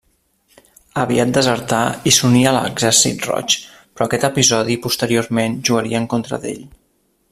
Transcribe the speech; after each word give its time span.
Aviat 1.01 1.33
desertà 1.35 1.81
i 2.11 2.15
s'uní 2.17 2.41
a 2.51 2.55
l'Exèrcit 2.57 3.29
Roig, 3.29 3.59
però 3.93 4.09
aquest 4.11 4.29
episodi 4.33 4.81
posteriorment 4.87 5.63
jugaria 5.71 6.05
en 6.05 6.13
contra 6.17 6.47
d'ell. 6.47 6.67